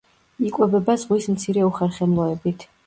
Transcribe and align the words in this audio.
იკვებება 0.47 0.95
ზღვის 1.03 1.31
მცირე 1.37 1.71
უხერხემლოებით. 1.71 2.73